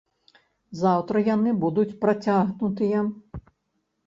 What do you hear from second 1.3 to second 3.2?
яны будуць працягнутыя.